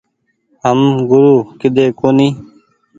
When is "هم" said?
0.63-0.79